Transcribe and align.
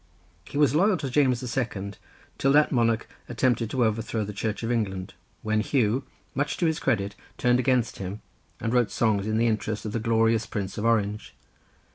He 0.45 0.57
was 0.57 0.73
loyal 0.73 0.97
to 0.97 1.11
James 1.11 1.41
the 1.41 1.47
Second, 1.47 1.99
till 2.39 2.51
that 2.53 2.71
monarch 2.71 3.07
attempted 3.29 3.69
to 3.69 3.85
overthrow 3.85 4.25
the 4.25 4.33
Church 4.33 4.63
of 4.63 4.71
England, 4.71 5.13
when 5.43 5.61
Huw, 5.61 6.01
much 6.33 6.57
to 6.57 6.65
his 6.65 6.79
credit, 6.79 7.15
turned 7.37 7.59
against 7.59 7.99
him, 7.99 8.19
and 8.59 8.73
wrote 8.73 8.89
songs 8.89 9.27
in 9.27 9.37
the 9.37 9.45
interest 9.45 9.85
of 9.85 9.91
the 9.91 9.99
glorious 9.99 10.47
Prince 10.47 10.79
of 10.79 10.85
Orange. 10.85 11.35